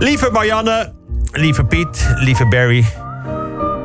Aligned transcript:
Lieve 0.00 0.30
Marianne, 0.30 0.92
lieve 1.34 1.64
Piet, 1.64 2.06
lieve 2.20 2.44
Barry, 2.50 2.84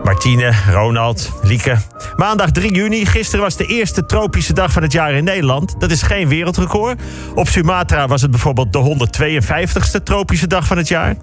Martine, 0.04 0.52
Ronald, 0.72 1.32
Lieke. 1.42 1.78
Maandag 2.16 2.52
3 2.52 2.74
juni, 2.74 3.06
gisteren 3.06 3.44
was 3.46 3.56
de 3.56 3.66
eerste 3.66 4.06
tropische 4.06 4.54
dag 4.54 4.72
van 4.72 4.82
het 4.82 4.92
jaar 4.92 5.14
in 5.14 5.24
Nederland. 5.24 5.76
Dat 5.80 5.92
is 5.92 6.02
geen 6.02 6.28
wereldrecord. 6.28 7.02
Op 7.36 7.48
Sumatra 7.48 8.08
was 8.08 8.22
het 8.22 8.32
bijvoorbeeld 8.32 8.74
de 8.74 9.08
152ste 10.00 10.04
tropische 10.04 10.48
dag 10.48 10.68
van 10.68 10.78
het 10.78 10.88
jaar. 10.88 11.16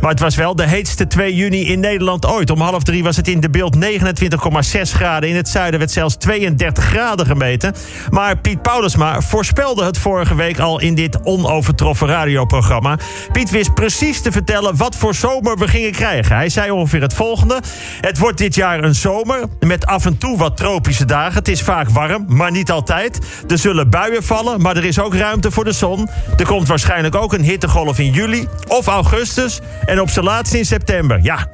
Maar 0.00 0.10
het 0.10 0.20
was 0.20 0.36
wel 0.36 0.56
de 0.56 0.66
heetste 0.66 1.06
2 1.06 1.34
juni 1.34 1.66
in 1.66 1.80
Nederland 1.80 2.26
ooit. 2.26 2.50
Om 2.50 2.60
half 2.60 2.82
drie 2.82 3.02
was 3.02 3.16
het 3.16 3.28
in 3.28 3.40
de 3.40 3.50
beeld 3.50 3.76
29,6 3.76 4.80
graden. 4.82 5.28
In 5.28 5.36
het 5.36 5.48
zuiden 5.48 5.78
werd 5.78 5.90
zelfs 5.90 6.16
32 6.16 6.84
graden 6.84 7.26
gemeten. 7.26 7.74
Maar 8.10 8.38
Piet 8.38 8.62
Paulusma 8.62 9.20
voorspelde 9.20 9.84
het 9.84 9.98
vorige 9.98 10.34
week 10.34 10.58
al 10.58 10.80
in 10.80 10.94
dit 10.94 11.22
onovertroffen 11.22 12.06
radioprogramma. 12.06 12.98
Piet 13.32 13.50
wist 13.50 13.74
precies 13.74 14.20
te 14.20 14.32
vertellen 14.32 14.76
wat 14.76 14.96
voor 14.96 15.14
zomer 15.14 15.58
we 15.58 15.68
gingen 15.68 15.92
krijgen. 15.92 16.36
Hij 16.36 16.48
zei 16.48 16.70
ongeveer 16.70 17.02
het 17.02 17.14
volgende. 17.14 17.60
Het 18.00 18.18
wordt 18.22 18.38
dit 18.38 18.54
jaar 18.54 18.84
een 18.84 18.94
zomer 18.94 19.44
met 19.60 19.86
af 19.86 20.06
en 20.06 20.18
toe 20.18 20.38
wat 20.38 20.56
tropische 20.56 21.04
dagen. 21.04 21.34
Het 21.34 21.48
is 21.48 21.62
vaak 21.62 21.88
warm, 21.88 22.24
maar 22.28 22.50
niet 22.50 22.70
altijd. 22.70 23.18
Er 23.48 23.58
zullen 23.58 23.90
buien 23.90 24.22
vallen, 24.22 24.60
maar 24.60 24.76
er 24.76 24.84
is 24.84 24.98
ook 24.98 25.14
ruimte 25.14 25.50
voor 25.50 25.64
de 25.64 25.72
zon. 25.72 26.08
Er 26.36 26.46
komt 26.46 26.68
waarschijnlijk 26.68 27.14
ook 27.14 27.32
een 27.32 27.42
hittegolf 27.42 27.98
in 27.98 28.10
juli 28.10 28.46
of 28.68 28.86
augustus. 28.86 29.60
En 29.84 30.00
op 30.00 30.10
zijn 30.10 30.24
laatst 30.24 30.54
in 30.54 30.64
september. 30.64 31.18
Ja, 31.22 31.48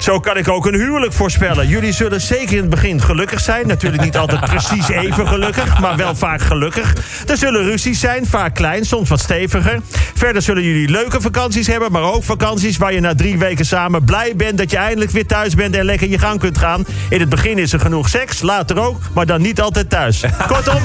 zo 0.00 0.20
kan 0.20 0.36
ik 0.36 0.48
ook 0.48 0.66
een 0.66 0.74
huwelijk 0.74 1.12
voorspellen. 1.12 1.68
Jullie 1.68 1.92
zullen 1.92 2.20
zeker 2.20 2.52
in 2.56 2.60
het 2.60 2.70
begin 2.70 3.00
gelukkig 3.00 3.40
zijn. 3.40 3.66
Natuurlijk 3.66 4.02
niet 4.02 4.16
altijd 4.16 4.40
precies 4.40 4.88
even 4.88 5.28
gelukkig, 5.28 5.80
maar 5.80 5.96
wel 5.96 6.14
vaak 6.14 6.40
gelukkig. 6.40 6.94
Er 7.26 7.36
zullen 7.36 7.62
ruzies 7.64 8.00
zijn, 8.00 8.26
vaak 8.26 8.54
klein, 8.54 8.84
soms 8.84 9.08
wat 9.08 9.20
steviger. 9.20 9.80
Verder 10.14 10.42
zullen 10.42 10.62
jullie 10.62 10.88
leuke 10.88 11.20
vakanties 11.20 11.66
hebben, 11.66 11.92
maar 11.92 12.02
ook 12.02 12.24
vakanties 12.24 12.76
waar 12.76 12.92
je 12.92 13.00
na 13.00 13.14
drie 13.14 13.38
weken 13.38 13.64
samen 13.64 14.04
blij 14.04 14.36
bent 14.36 14.58
dat 14.58 14.70
je 14.70 14.76
eindelijk 14.76 15.10
weer 15.10 15.26
thuis 15.26 15.54
bent 15.54 15.76
en 15.76 15.84
lekker 15.84 16.08
je 16.08 16.18
gang 16.18 16.38
kunt 16.38 16.58
gaan. 16.58 16.84
In 17.08 17.20
het 17.20 17.28
begin 17.28 17.58
is 17.58 17.72
er 17.72 17.80
genoeg 17.80 18.08
seks, 18.08 18.42
later 18.42 18.78
ook, 18.78 18.98
maar 19.14 19.26
dan 19.26 19.42
niet 19.42 19.60
altijd 19.60 19.90
thuis. 19.90 20.24
Kortom, 20.46 20.82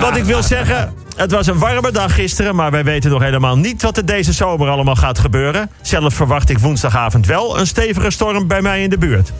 wat 0.00 0.16
ik 0.16 0.24
wil 0.24 0.42
zeggen, 0.42 0.94
het 1.18 1.32
was 1.32 1.46
een 1.46 1.58
warme 1.58 1.90
dag 1.90 2.14
gisteren, 2.14 2.54
maar 2.54 2.70
wij 2.70 2.84
weten 2.84 3.10
nog 3.10 3.22
helemaal 3.22 3.58
niet 3.58 3.82
wat 3.82 3.96
er 3.96 4.06
deze 4.06 4.32
zomer 4.32 4.68
allemaal 4.68 4.96
gaat 4.96 5.18
gebeuren. 5.18 5.70
Zelf 5.82 6.14
verwacht 6.14 6.50
ik 6.50 6.58
woensdagavond 6.58 7.26
wel 7.26 7.58
een 7.58 7.66
stevige 7.66 8.10
storm 8.10 8.46
bij 8.46 8.62
mij 8.62 8.82
in 8.82 8.90
de 8.90 8.98
buurt. 8.98 9.32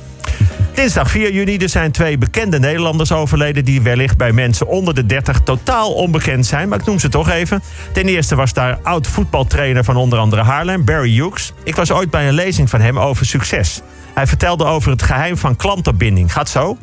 Dinsdag 0.75 1.11
4 1.11 1.33
juni 1.33 1.57
er 1.57 1.69
zijn 1.69 1.91
twee 1.93 2.19
bekende 2.19 2.59
Nederlanders 2.59 3.12
overleden... 3.12 3.65
die 3.65 3.83
wellicht 3.83 4.17
bij 4.17 4.33
mensen 4.33 4.67
onder 4.67 4.95
de 4.95 5.07
30 5.07 5.41
totaal 5.41 5.93
onbekend 5.93 6.47
zijn. 6.47 6.69
Maar 6.69 6.79
ik 6.79 6.87
noem 6.87 6.98
ze 6.98 7.09
toch 7.09 7.31
even. 7.31 7.62
Ten 7.92 8.07
eerste 8.07 8.35
was 8.35 8.53
daar 8.53 8.79
oud-voetbaltrainer 8.83 9.85
van 9.85 9.97
onder 9.97 10.19
andere 10.19 10.42
Haarlem, 10.42 10.85
Barry 10.85 11.15
Hughes. 11.15 11.53
Ik 11.65 11.77
was 11.77 11.91
ooit 11.91 12.11
bij 12.11 12.29
een 12.29 12.35
lezing 12.35 12.70
van 12.70 12.81
hem 12.81 12.98
over 12.98 13.27
succes. 13.27 13.81
Hij 14.15 14.27
vertelde 14.27 14.65
over 14.65 14.91
het 14.91 15.03
geheim 15.03 15.37
van 15.37 15.57
klantenbinding. 15.57 16.33
Gaat 16.33 16.48
zo? 16.48 16.79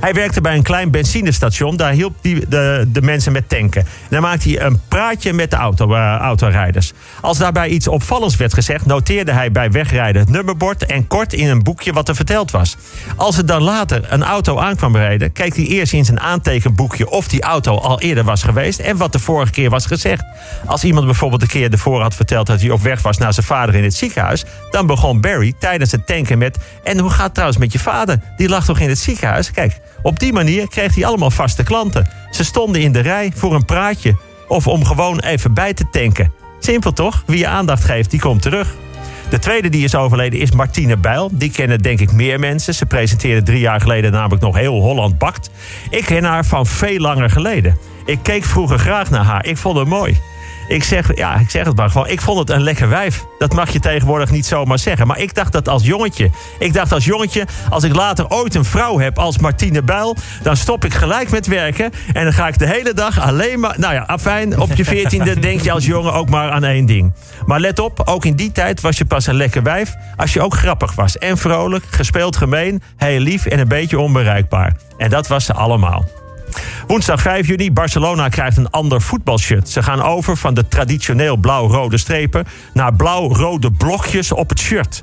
Hij 0.00 0.14
werkte 0.14 0.40
bij 0.40 0.54
een 0.54 0.62
klein 0.62 0.90
benzinestation. 0.90 1.76
Daar 1.76 1.92
hielp 1.92 2.14
hij 2.22 2.44
de, 2.48 2.88
de 2.88 3.02
mensen 3.02 3.32
met 3.32 3.48
tanken. 3.48 3.80
En 3.80 3.88
dan 4.08 4.22
maakte 4.22 4.48
hij 4.48 4.60
een 4.60 4.80
praatje 4.88 5.32
met 5.32 5.50
de 5.50 5.56
auto, 5.56 5.94
uh, 5.94 6.16
autorijders. 6.16 6.92
Als 7.20 7.38
daarbij 7.38 7.68
iets 7.68 7.88
opvallends 7.88 8.36
werd 8.36 8.54
gezegd... 8.54 8.86
noteerde 8.86 9.32
hij 9.32 9.52
bij 9.52 9.70
wegrijden 9.70 10.20
het 10.20 10.30
nummerbord... 10.30 10.86
en 10.86 11.06
kort 11.06 11.32
in 11.32 11.48
een 11.48 11.62
boekje 11.62 11.92
wat 11.92 12.08
er 12.08 12.14
verteld 12.14 12.50
was. 12.50 12.76
Als 13.16 13.36
er 13.36 13.46
dan 13.46 13.62
later 13.62 14.12
een 14.12 14.22
auto 14.22 14.58
aankwam 14.58 14.96
rijden... 14.96 15.32
kijkt 15.32 15.56
hij 15.56 15.64
eerst 15.64 15.92
in 15.92 16.04
zijn 16.04 16.20
aantekenboekje... 16.20 17.10
of 17.10 17.28
die 17.28 17.42
auto 17.42 17.76
al 17.76 18.00
eerder 18.00 18.24
was 18.24 18.42
geweest... 18.42 18.78
en 18.78 18.96
wat 18.96 19.12
de 19.12 19.18
vorige 19.18 19.52
keer 19.52 19.70
was 19.70 19.86
gezegd. 19.86 20.24
Als 20.66 20.84
iemand 20.84 21.06
bijvoorbeeld 21.06 21.42
een 21.42 21.48
keer 21.48 21.72
ervoor 21.72 22.00
had 22.00 22.14
verteld... 22.14 22.46
dat 22.46 22.60
hij 22.60 22.70
op 22.70 22.82
weg 22.82 23.02
was 23.02 23.18
naar 23.18 23.32
zijn 23.32 23.46
vader 23.46 23.74
in 23.74 23.84
het 23.84 23.94
ziekenhuis... 23.94 24.44
dan 24.70 24.86
begon 24.86 25.20
Barry 25.20 25.52
tijdens 25.58 25.92
het 25.92 26.06
tanken 26.06 26.38
met... 26.38 26.58
en 26.84 26.98
hoe 26.98 27.10
gaat 27.10 27.24
het 27.24 27.34
trouwens 27.34 27.60
met 27.60 27.72
je 27.72 27.78
vader? 27.78 28.20
Die 28.36 28.48
lag 28.48 28.64
toch 28.64 28.78
in 28.78 28.88
het 28.88 28.98
ziekenhuis? 28.98 29.50
Kijk, 29.60 29.80
op 30.02 30.18
die 30.18 30.32
manier 30.32 30.68
kreeg 30.68 30.94
hij 30.94 31.04
allemaal 31.04 31.30
vaste 31.30 31.62
klanten. 31.62 32.08
Ze 32.30 32.44
stonden 32.44 32.80
in 32.80 32.92
de 32.92 33.00
rij 33.00 33.32
voor 33.34 33.54
een 33.54 33.64
praatje 33.64 34.16
of 34.48 34.66
om 34.66 34.84
gewoon 34.84 35.20
even 35.20 35.54
bij 35.54 35.74
te 35.74 35.84
tanken. 35.90 36.32
Simpel 36.58 36.92
toch? 36.92 37.22
Wie 37.26 37.38
je 37.38 37.46
aandacht 37.46 37.84
geeft, 37.84 38.10
die 38.10 38.20
komt 38.20 38.42
terug. 38.42 38.74
De 39.30 39.38
tweede 39.38 39.68
die 39.68 39.84
is 39.84 39.94
overleden 39.94 40.40
is 40.40 40.50
Martine 40.50 40.96
Bijl. 40.96 41.30
Die 41.32 41.50
kennen 41.50 41.78
denk 41.78 42.00
ik 42.00 42.12
meer 42.12 42.38
mensen. 42.38 42.74
Ze 42.74 42.86
presenteerde 42.86 43.42
drie 43.42 43.60
jaar 43.60 43.80
geleden 43.80 44.12
namelijk 44.12 44.42
nog 44.42 44.56
heel 44.56 44.80
Holland 44.80 45.18
Bakt. 45.18 45.50
Ik 45.90 46.04
ken 46.04 46.24
haar 46.24 46.44
van 46.44 46.66
veel 46.66 46.98
langer 46.98 47.30
geleden. 47.30 47.78
Ik 48.04 48.18
keek 48.22 48.44
vroeger 48.44 48.78
graag 48.78 49.10
naar 49.10 49.24
haar. 49.24 49.46
Ik 49.46 49.56
vond 49.56 49.76
haar 49.76 49.88
mooi. 49.88 50.20
Ik 50.70 50.84
zeg, 50.84 51.16
ja, 51.16 51.34
ik 51.34 51.50
zeg 51.50 51.66
het 51.66 51.76
maar 51.76 51.90
gewoon. 51.90 52.08
Ik 52.08 52.20
vond 52.20 52.38
het 52.38 52.50
een 52.50 52.62
lekker 52.62 52.88
wijf. 52.88 53.24
Dat 53.38 53.54
mag 53.54 53.70
je 53.70 53.80
tegenwoordig 53.80 54.30
niet 54.30 54.46
zomaar 54.46 54.78
zeggen. 54.78 55.06
Maar 55.06 55.18
ik 55.18 55.34
dacht 55.34 55.52
dat 55.52 55.68
als 55.68 55.84
jongetje. 55.84 56.30
Ik 56.58 56.72
dacht 56.72 56.92
als 56.92 57.04
jongetje, 57.04 57.46
als 57.70 57.84
ik 57.84 57.94
later 57.94 58.28
ooit 58.28 58.54
een 58.54 58.64
vrouw 58.64 58.98
heb 58.98 59.18
als 59.18 59.38
Martine 59.38 59.82
Bijl... 59.82 60.16
dan 60.42 60.56
stop 60.56 60.84
ik 60.84 60.94
gelijk 60.94 61.30
met 61.30 61.46
werken. 61.46 61.90
En 62.12 62.24
dan 62.24 62.32
ga 62.32 62.48
ik 62.48 62.58
de 62.58 62.66
hele 62.66 62.92
dag 62.92 63.20
alleen 63.20 63.60
maar... 63.60 63.74
Nou 63.78 63.94
ja, 63.94 64.02
afijn, 64.02 64.60
op 64.60 64.72
je 64.74 64.84
veertiende 64.84 65.38
denk 65.48 65.60
je 65.60 65.72
als 65.72 65.86
jongen 65.86 66.12
ook 66.12 66.28
maar 66.28 66.50
aan 66.50 66.64
één 66.64 66.86
ding. 66.86 67.12
Maar 67.46 67.60
let 67.60 67.78
op, 67.78 68.02
ook 68.04 68.24
in 68.24 68.36
die 68.36 68.52
tijd 68.52 68.80
was 68.80 68.98
je 68.98 69.04
pas 69.04 69.26
een 69.26 69.36
lekker 69.36 69.62
wijf... 69.62 69.94
als 70.16 70.32
je 70.32 70.40
ook 70.40 70.54
grappig 70.54 70.94
was. 70.94 71.18
En 71.18 71.38
vrolijk, 71.38 71.84
gespeeld 71.90 72.36
gemeen, 72.36 72.82
heel 72.96 73.20
lief 73.20 73.46
en 73.46 73.58
een 73.58 73.68
beetje 73.68 73.98
onbereikbaar. 73.98 74.76
En 74.98 75.10
dat 75.10 75.28
was 75.28 75.44
ze 75.44 75.52
allemaal. 75.52 76.19
Woensdag 76.86 77.20
5 77.20 77.46
juni, 77.46 77.72
Barcelona 77.72 78.28
krijgt 78.28 78.56
een 78.56 78.70
ander 78.70 79.00
voetbalshirt. 79.00 79.68
Ze 79.68 79.82
gaan 79.82 80.02
over 80.02 80.36
van 80.36 80.54
de 80.54 80.68
traditioneel 80.68 81.36
blauw-rode 81.36 81.98
strepen 81.98 82.46
naar 82.72 82.94
blauw-rode 82.94 83.72
blokjes 83.72 84.32
op 84.32 84.48
het 84.48 84.58
shirt. 84.58 85.02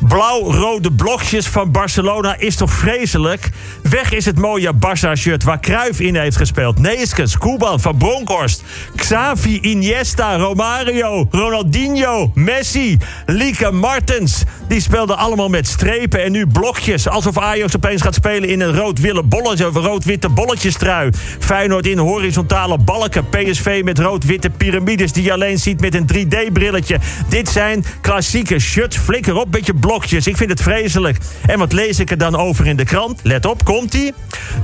Blauw-rode 0.00 0.92
blokjes 0.92 1.46
van 1.46 1.70
Barcelona 1.70 2.36
is 2.38 2.56
toch 2.56 2.70
vreselijk? 2.70 3.50
Weg 3.82 4.12
is 4.12 4.24
het 4.24 4.38
mooie 4.38 4.72
Barça-shirt 4.74 5.44
waar 5.44 5.60
Cruijff 5.60 6.00
in 6.00 6.16
heeft 6.16 6.36
gespeeld. 6.36 6.78
Neeskens, 6.78 7.38
Koeman, 7.38 7.80
Van 7.80 7.96
Bronckhorst, 7.96 8.62
Xavi, 8.96 9.58
Iniesta, 9.60 10.36
Romario, 10.36 11.26
Ronaldinho, 11.30 12.30
Messi, 12.34 12.98
Lieke 13.26 13.70
Martens. 13.70 14.42
Die 14.68 14.80
speelden 14.80 15.16
allemaal 15.16 15.48
met 15.48 15.66
strepen 15.66 16.22
en 16.24 16.32
nu 16.32 16.46
blokjes. 16.46 17.08
Alsof 17.08 17.38
Ajax 17.38 17.76
opeens 17.76 18.02
gaat 18.02 18.14
spelen 18.14 18.48
in 18.48 18.60
een 18.60 18.76
rood-witte 18.76 19.22
bolletje 19.22 19.64
rood-witte 19.64 20.28
bolletjestrui. 20.28 21.10
Feyenoord 21.38 21.86
in 21.86 21.98
horizontale 21.98 22.78
balken. 22.78 23.28
PSV 23.28 23.80
met 23.84 23.98
rood-witte 23.98 24.50
piramides 24.50 25.12
die 25.12 25.24
je 25.24 25.32
alleen 25.32 25.58
ziet 25.58 25.80
met 25.80 25.94
een 25.94 26.06
3D-brilletje. 26.14 26.98
Dit 27.28 27.48
zijn 27.48 27.84
klassieke 28.00 28.58
shirts. 28.58 28.96
Flikker 28.96 29.36
op, 29.36 29.50
beetje 29.50 29.74
blokjes. 29.86 30.26
Ik 30.26 30.36
vind 30.36 30.50
het 30.50 30.62
vreselijk. 30.62 31.18
En 31.46 31.58
wat 31.58 31.72
lees 31.72 31.98
ik 31.98 32.10
er 32.10 32.18
dan 32.18 32.36
over 32.36 32.66
in 32.66 32.76
de 32.76 32.84
krant? 32.84 33.20
Let 33.22 33.46
op, 33.46 33.64
komt-ie. 33.64 34.14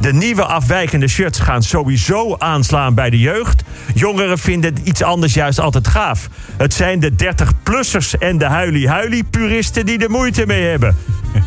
De 0.01 0.13
nieuwe 0.13 0.45
afwijkende 0.45 1.09
shirts 1.09 1.39
gaan 1.39 1.63
sowieso 1.63 2.37
aanslaan 2.39 2.95
bij 2.95 3.11
de 3.11 3.19
jeugd. 3.19 3.63
Jongeren 3.95 4.39
vinden 4.39 4.75
iets 4.85 5.03
anders 5.03 5.35
juist 5.35 5.61
altijd 5.61 5.89
gaaf. 5.89 6.29
Het 6.57 6.75
zijn 6.75 7.01
de 7.01 7.13
30-plussers 7.13 8.19
en 8.19 8.39
de 8.39 8.45
huilie-huilie-puristen 8.45 9.87
die 9.87 9.99
er 9.99 10.11
moeite 10.11 10.47
mee 10.47 10.63
hebben. 10.63 10.97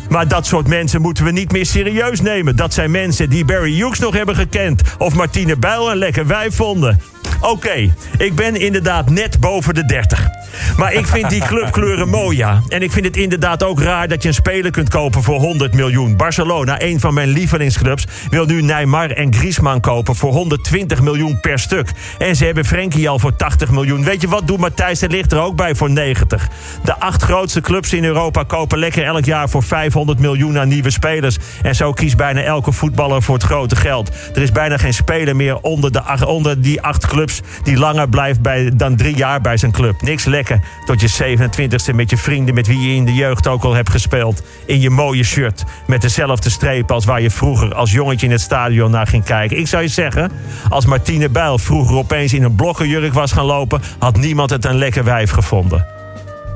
Maar 0.08 0.28
dat 0.28 0.46
soort 0.46 0.66
mensen 0.68 1.00
moeten 1.00 1.24
we 1.24 1.30
niet 1.30 1.52
meer 1.52 1.66
serieus 1.66 2.20
nemen. 2.20 2.56
Dat 2.56 2.74
zijn 2.74 2.90
mensen 2.90 3.30
die 3.30 3.44
Barry 3.44 3.74
Hughes 3.74 3.98
nog 3.98 4.14
hebben 4.14 4.34
gekend. 4.34 4.82
Of 4.98 5.14
Martine 5.14 5.56
Bijl 5.56 5.90
een 5.90 5.96
lekker 5.96 6.26
wijf 6.26 6.54
vonden. 6.54 7.00
Oké, 7.40 7.94
ik 8.18 8.34
ben 8.34 8.56
inderdaad 8.56 9.10
net 9.10 9.40
boven 9.40 9.74
de 9.74 9.84
30. 9.84 10.43
Maar 10.76 10.92
ik 10.92 11.06
vind 11.06 11.30
die 11.30 11.44
clubkleuren 11.44 12.08
mooi, 12.08 12.36
ja. 12.36 12.62
En 12.68 12.82
ik 12.82 12.92
vind 12.92 13.04
het 13.04 13.16
inderdaad 13.16 13.62
ook 13.62 13.80
raar 13.80 14.08
dat 14.08 14.22
je 14.22 14.28
een 14.28 14.34
speler 14.34 14.70
kunt 14.70 14.88
kopen 14.88 15.22
voor 15.22 15.40
100 15.40 15.74
miljoen. 15.74 16.16
Barcelona, 16.16 16.82
een 16.82 17.00
van 17.00 17.14
mijn 17.14 17.28
lievelingsclubs, 17.28 18.06
wil 18.30 18.44
nu 18.44 18.62
Neymar 18.62 19.10
en 19.10 19.34
Griezmann 19.34 19.80
kopen 19.80 20.16
voor 20.16 20.32
120 20.32 21.02
miljoen 21.02 21.40
per 21.40 21.58
stuk. 21.58 21.90
En 22.18 22.36
ze 22.36 22.44
hebben 22.44 22.64
Frenkie 22.64 23.08
al 23.08 23.18
voor 23.18 23.36
80 23.36 23.70
miljoen. 23.70 24.04
Weet 24.04 24.20
je 24.20 24.28
wat, 24.28 24.46
doet 24.46 24.58
Matthijs 24.58 24.98
de 24.98 25.08
ligt 25.08 25.32
er 25.32 25.40
ook 25.40 25.56
bij 25.56 25.74
voor 25.74 25.90
90. 25.90 26.48
De 26.84 26.98
acht 26.98 27.22
grootste 27.22 27.60
clubs 27.60 27.92
in 27.92 28.04
Europa 28.04 28.42
kopen 28.42 28.78
lekker 28.78 29.04
elk 29.04 29.24
jaar 29.24 29.48
voor 29.48 29.62
500 29.62 30.18
miljoen 30.18 30.58
aan 30.58 30.68
nieuwe 30.68 30.90
spelers. 30.90 31.36
En 31.62 31.74
zo 31.74 31.92
kiest 31.92 32.16
bijna 32.16 32.42
elke 32.42 32.72
voetballer 32.72 33.22
voor 33.22 33.34
het 33.34 33.44
grote 33.44 33.76
geld. 33.76 34.10
Er 34.34 34.42
is 34.42 34.52
bijna 34.52 34.76
geen 34.76 34.94
speler 34.94 35.36
meer 35.36 35.56
onder, 35.56 35.92
de, 35.92 36.26
onder 36.26 36.60
die 36.60 36.82
acht 36.82 37.06
clubs 37.06 37.40
die 37.62 37.76
langer 37.76 38.08
blijft 38.08 38.40
bij, 38.40 38.70
dan 38.74 38.96
drie 38.96 39.16
jaar 39.16 39.40
bij 39.40 39.56
zijn 39.56 39.72
club. 39.72 40.02
Niks 40.02 40.24
lekker 40.24 40.43
tot 40.84 41.00
je 41.00 41.36
27e 41.36 41.94
met 41.94 42.10
je 42.10 42.16
vrienden 42.16 42.54
met 42.54 42.66
wie 42.66 42.80
je 42.80 42.94
in 42.94 43.04
de 43.04 43.14
jeugd 43.14 43.46
ook 43.46 43.64
al 43.64 43.74
hebt 43.74 43.90
gespeeld. 43.90 44.42
In 44.66 44.80
je 44.80 44.90
mooie 44.90 45.24
shirt 45.24 45.64
met 45.86 46.00
dezelfde 46.00 46.50
strepen 46.50 46.94
als 46.94 47.04
waar 47.04 47.20
je 47.20 47.30
vroeger 47.30 47.74
als 47.74 47.92
jongetje 47.92 48.26
in 48.26 48.32
het 48.32 48.40
stadion 48.40 48.90
naar 48.90 49.06
ging 49.06 49.24
kijken. 49.24 49.58
Ik 49.58 49.66
zou 49.66 49.82
je 49.82 49.88
zeggen, 49.88 50.30
als 50.68 50.86
Martine 50.86 51.28
Bijl 51.28 51.58
vroeger 51.58 51.96
opeens 51.96 52.32
in 52.32 52.42
een 52.42 52.54
blokkenjurk 52.54 53.12
was 53.12 53.32
gaan 53.32 53.44
lopen, 53.44 53.82
had 53.98 54.16
niemand 54.16 54.50
het 54.50 54.64
een 54.64 54.78
lekker 54.78 55.04
wijf 55.04 55.30
gevonden. 55.30 55.86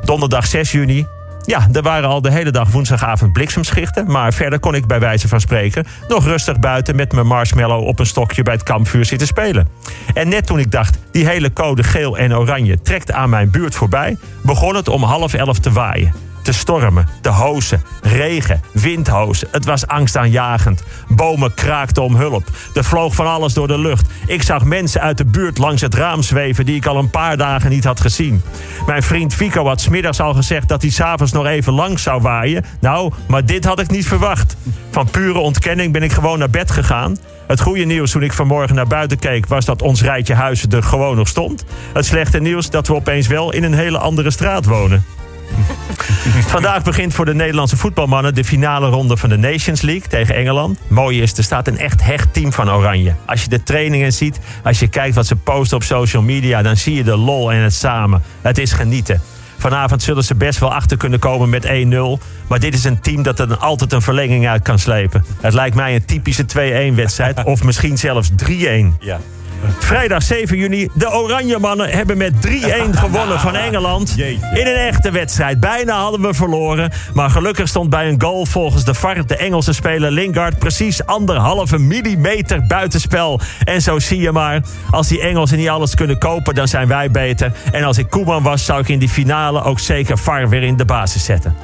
Donderdag 0.05 0.47
6 0.47 0.73
juni 0.73 1.07
Ja, 1.49 1.69
er 1.73 1.83
waren 1.83 2.09
al 2.09 2.23
de 2.23 2.31
hele 2.31 2.51
dag 2.51 2.71
woensdagavond 2.71 3.33
bliksemschichten. 3.33 4.11
Maar 4.11 4.33
verder 4.33 4.59
kon 4.59 4.75
ik 4.75 4.87
bij 4.87 5.01
wijze 5.01 5.29
van 5.29 5.41
spreken 5.41 5.87
nog 6.09 6.25
rustig 6.25 6.59
buiten 6.59 6.97
met 6.97 7.13
mijn 7.13 7.27
marshmallow 7.27 7.87
op 7.87 7.99
een 7.99 8.07
stokje 8.07 8.43
bij 8.43 8.55
het 8.55 8.63
kampvuur 8.63 9.05
zitten 9.05 9.27
spelen. 9.27 9.69
En 10.15 10.29
net 10.29 10.47
toen 10.47 10.59
ik 10.59 10.71
dacht, 10.71 10.99
die 11.11 11.27
hele 11.29 11.53
code 11.53 11.83
geel 11.83 12.19
en 12.19 12.37
oranje 12.37 12.81
trekt 12.81 13.13
aan 13.13 13.31
mijn 13.31 13.51
buurt 13.51 13.75
voorbij, 13.75 14.17
begon 14.43 14.75
het 14.75 14.89
om 14.89 15.03
half 15.03 15.35
elf 15.35 15.59
te 15.59 15.73
waaien 15.73 16.28
te 16.49 16.55
stormen, 16.55 17.09
te 17.21 17.29
hozen, 17.29 17.83
regen, 18.03 18.61
windhozen. 18.73 19.49
Het 19.51 19.65
was 19.65 19.87
angstaanjagend. 19.87 20.83
Bomen 21.09 21.55
kraakten 21.55 22.03
om 22.03 22.17
hulp. 22.17 22.45
Er 22.75 22.85
vloog 22.85 23.15
van 23.15 23.27
alles 23.27 23.55
door 23.55 23.67
de 23.67 23.79
lucht. 23.79 24.07
Ik 24.27 24.43
zag 24.43 24.65
mensen 24.65 25.01
uit 25.01 25.19
de 25.19 25.25
buurt 25.25 25.59
langs 25.59 25.81
het 25.81 25.95
raam 25.95 26.23
zweven 26.23 26.67
die 26.67 26.77
ik 26.77 26.87
al 26.87 26.97
een 26.97 27.11
paar 27.11 27.37
dagen 27.37 27.71
niet 27.71 27.85
had 27.85 28.01
gezien. 28.01 28.43
Mijn 28.87 29.03
vriend 29.03 29.35
Fico 29.35 29.67
had 29.67 29.81
smiddags 29.81 30.21
al 30.21 30.35
gezegd 30.35 30.69
dat 30.69 30.83
hij 30.83 30.91
s'avonds 30.91 31.33
nog 31.33 31.47
even 31.47 31.73
langs 31.73 32.03
zou 32.03 32.23
waaien. 32.23 32.65
Nou, 32.81 33.13
maar 33.27 33.45
dit 33.45 33.65
had 33.65 33.81
ik 33.81 33.91
niet 33.91 34.07
verwacht. 34.07 34.57
Van 34.91 35.11
pure 35.11 35.39
ontkenning 35.39 35.93
ben 35.93 36.03
ik 36.03 36.13
gewoon 36.13 36.39
naar 36.39 36.51
bed 36.51 36.71
gegaan. 36.71 37.17
Het 37.47 37.61
goede 37.61 37.85
nieuws 37.85 38.11
toen 38.11 38.23
ik 38.23 38.33
vanmorgen 38.33 38.75
naar 38.75 38.87
buiten 38.87 39.19
keek... 39.19 39.47
was 39.47 39.65
dat 39.65 39.83
ons 39.83 40.03
rijtje 40.03 40.35
huizen 40.35 40.71
er 40.71 40.83
gewoon 40.83 41.17
nog 41.17 41.29
stond. 41.29 41.65
Het 41.93 42.07
slechte 42.07 42.41
nieuws 42.41 42.71
dat 42.71 42.87
we 42.87 42.95
opeens 42.95 43.27
wel 43.27 43.53
in 43.53 43.65
een 43.65 43.75
hele 43.75 43.99
andere 43.99 44.31
straat 44.31 44.65
wonen. 44.65 45.05
Vandaag 46.47 46.83
begint 46.83 47.15
voor 47.15 47.25
de 47.25 47.35
Nederlandse 47.35 47.77
voetbalmannen 47.77 48.35
de 48.35 48.45
finale 48.45 48.89
ronde 48.89 49.17
van 49.17 49.29
de 49.29 49.37
Nations 49.37 49.81
League 49.81 50.09
tegen 50.09 50.35
Engeland. 50.35 50.79
Mooi 50.89 51.23
is, 51.23 51.37
er 51.37 51.45
staat 51.45 51.67
een 51.67 51.79
echt 51.79 52.05
hecht 52.05 52.33
team 52.33 52.53
van 52.53 52.71
Oranje. 52.71 53.15
Als 53.27 53.43
je 53.43 53.49
de 53.49 53.63
trainingen 53.63 54.13
ziet, 54.13 54.39
als 54.63 54.79
je 54.79 54.89
kijkt 54.89 55.15
wat 55.15 55.27
ze 55.27 55.37
posten 55.37 55.77
op 55.77 55.83
social 55.83 56.23
media, 56.23 56.63
dan 56.63 56.77
zie 56.77 56.95
je 56.95 57.05
de 57.05 57.17
lol 57.17 57.53
en 57.53 57.59
het 57.59 57.75
samen. 57.75 58.23
Het 58.43 58.59
is 58.59 58.73
genieten. 58.73 59.21
Vanavond 59.59 60.03
zullen 60.03 60.25
ze 60.25 60.35
best 60.35 60.59
wel 60.59 60.75
achter 60.75 60.97
kunnen 60.97 61.19
komen 61.19 61.49
met 61.49 61.67
1-0. 61.67 61.69
Maar 62.49 62.61
dit 62.61 62.75
is 62.75 62.85
een 62.85 63.01
team 63.01 63.23
dat 63.23 63.39
er 63.39 63.57
altijd 63.57 63.93
een 63.93 64.03
verlenging 64.03 64.49
uit 64.49 64.63
kan 64.63 64.79
slepen. 64.79 65.25
Het 65.41 65.55
lijkt 65.55 65.77
mij 65.77 65.95
een 65.95 66.05
typische 66.05 66.45
2-1 66.93 66.95
wedstrijd. 66.95 67.45
of 67.45 67.65
misschien 67.65 67.99
zelfs 67.99 68.31
3-1. 68.31 68.53
Ja. 68.99 69.21
Vrijdag 69.79 70.23
7 70.23 70.57
juni. 70.57 70.89
De 70.95 71.13
Oranje 71.13 71.59
Mannen 71.59 71.89
hebben 71.91 72.19
met 72.19 72.33
3-1 72.47 72.51
gewonnen 72.91 73.41
van 73.41 73.57
Engeland. 73.57 74.15
In 74.19 74.67
een 74.67 74.77
echte 74.77 75.11
wedstrijd. 75.11 75.61
Bijna 75.61 76.01
hadden 76.01 76.21
we 76.21 76.35
verloren. 76.35 76.91
Maar 77.15 77.31
gelukkig 77.31 77.69
stond 77.69 77.91
bij 77.91 78.09
een 78.09 78.21
goal 78.21 78.47
volgens 78.47 78.85
de 78.85 78.95
VAR 78.95 79.27
de 79.27 79.37
Engelse 79.37 79.73
speler 79.73 80.11
Lingard 80.11 80.59
precies 80.59 81.07
anderhalve 81.07 81.79
millimeter 81.79 82.67
buitenspel. 82.67 83.41
En 83.65 83.83
zo 83.83 83.99
zie 83.99 84.21
je 84.21 84.33
maar. 84.33 84.61
Als 84.91 85.09
die 85.09 85.21
Engelsen 85.21 85.59
niet 85.59 85.69
alles 85.69 85.95
kunnen 85.95 86.19
kopen, 86.19 86.55
dan 86.55 86.69
zijn 86.69 86.89
wij 86.89 87.11
beter. 87.11 87.53
En 87.73 87.85
als 87.85 87.99
ik 87.99 88.11
Koeman 88.11 88.43
was, 88.43 88.65
zou 88.65 88.81
ik 88.81 88.89
in 88.89 88.99
die 88.99 89.09
finale 89.09 89.63
ook 89.63 89.81
zeker 89.81 90.19
VAR 90.19 90.49
weer 90.49 90.63
in 90.63 90.77
de 90.77 90.85
basis 90.85 91.25
zetten. 91.25 91.57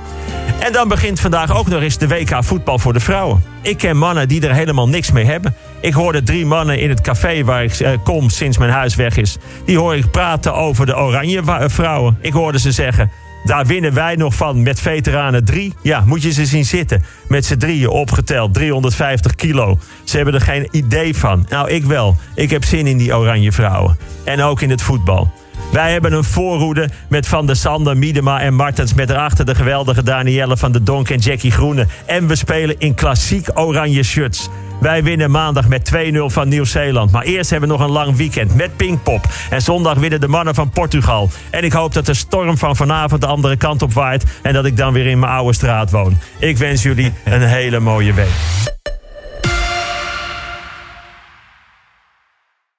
En 0.58 0.72
dan 0.72 0.88
begint 0.88 1.20
vandaag 1.20 1.56
ook 1.56 1.66
nog 1.66 1.80
eens 1.80 1.98
de 1.98 2.08
WK 2.08 2.44
voetbal 2.44 2.78
voor 2.78 2.92
de 2.92 3.00
vrouwen. 3.00 3.44
Ik 3.62 3.78
ken 3.78 3.96
mannen 3.96 4.28
die 4.28 4.46
er 4.46 4.54
helemaal 4.54 4.88
niks 4.88 5.12
mee 5.12 5.24
hebben. 5.24 5.54
Ik 5.84 5.92
hoorde 5.92 6.22
drie 6.22 6.46
mannen 6.46 6.78
in 6.78 6.88
het 6.88 7.00
café 7.00 7.44
waar 7.44 7.64
ik 7.64 7.72
eh, 7.72 7.90
kom 8.04 8.28
sinds 8.28 8.58
mijn 8.58 8.70
huis 8.70 8.94
weg 8.94 9.16
is. 9.16 9.36
Die 9.64 9.78
hoor 9.78 9.96
ik 9.96 10.10
praten 10.10 10.54
over 10.54 10.86
de 10.86 10.96
oranje 10.96 11.42
vrouwen. 11.66 12.18
Ik 12.20 12.32
hoorde 12.32 12.58
ze 12.58 12.72
zeggen... 12.72 13.10
Daar 13.44 13.66
winnen 13.66 13.94
wij 13.94 14.16
nog 14.16 14.34
van 14.34 14.62
met 14.62 14.80
veteranen 14.80 15.44
3. 15.44 15.74
Ja, 15.82 16.02
moet 16.06 16.22
je 16.22 16.32
ze 16.32 16.46
zien 16.46 16.64
zitten. 16.64 17.04
Met 17.28 17.44
z'n 17.44 17.56
drieën 17.56 17.88
opgeteld, 17.88 18.54
350 18.54 19.34
kilo. 19.34 19.78
Ze 20.04 20.16
hebben 20.16 20.34
er 20.34 20.40
geen 20.40 20.68
idee 20.70 21.16
van. 21.16 21.46
Nou, 21.48 21.70
ik 21.70 21.84
wel. 21.84 22.16
Ik 22.34 22.50
heb 22.50 22.64
zin 22.64 22.86
in 22.86 22.96
die 22.96 23.16
oranje 23.16 23.52
vrouwen. 23.52 23.98
En 24.24 24.42
ook 24.42 24.60
in 24.60 24.70
het 24.70 24.82
voetbal. 24.82 25.32
Wij 25.74 25.92
hebben 25.92 26.12
een 26.12 26.24
voorhoede 26.24 26.88
met 27.08 27.26
Van 27.26 27.46
der 27.46 27.56
Sander, 27.56 27.96
Miedema 27.96 28.40
en 28.40 28.54
Martens... 28.54 28.94
met 28.94 29.10
erachter 29.10 29.44
de 29.44 29.54
geweldige 29.54 30.02
Danielle 30.02 30.56
van 30.56 30.72
de 30.72 30.82
Donk 30.82 31.10
en 31.10 31.18
Jackie 31.18 31.50
Groene. 31.50 31.86
En 32.06 32.26
we 32.26 32.36
spelen 32.36 32.78
in 32.78 32.94
klassiek 32.94 33.48
oranje 33.54 34.02
shirts. 34.02 34.48
Wij 34.80 35.02
winnen 35.02 35.30
maandag 35.30 35.68
met 35.68 35.92
2-0 35.94 36.18
van 36.18 36.48
Nieuw-Zeeland. 36.48 37.10
Maar 37.10 37.22
eerst 37.22 37.50
hebben 37.50 37.68
we 37.68 37.76
nog 37.76 37.84
een 37.84 37.92
lang 37.92 38.16
weekend 38.16 38.54
met 38.54 38.76
Pinkpop. 38.76 39.26
En 39.50 39.62
zondag 39.62 39.98
winnen 39.98 40.20
de 40.20 40.28
mannen 40.28 40.54
van 40.54 40.70
Portugal. 40.70 41.30
En 41.50 41.64
ik 41.64 41.72
hoop 41.72 41.92
dat 41.92 42.06
de 42.06 42.14
storm 42.14 42.58
van 42.58 42.76
vanavond 42.76 43.20
de 43.20 43.26
andere 43.26 43.56
kant 43.56 43.82
op 43.82 43.92
waait... 43.92 44.24
en 44.42 44.52
dat 44.52 44.64
ik 44.64 44.76
dan 44.76 44.92
weer 44.92 45.06
in 45.06 45.18
mijn 45.18 45.32
oude 45.32 45.52
straat 45.52 45.90
woon. 45.90 46.18
Ik 46.38 46.58
wens 46.58 46.82
jullie 46.82 47.12
een 47.24 47.42
hele 47.42 47.80
mooie 47.80 48.12
week. 48.12 48.73